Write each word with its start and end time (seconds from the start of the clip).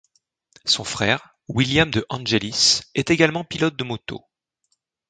Son 0.65 0.83
frère 0.83 1.35
William 1.47 1.91
De 1.91 2.07
Angelis 2.09 2.81
est 2.95 3.11
également 3.11 3.43
pilote 3.43 3.75
de 3.75 3.83
moto. 3.83 4.25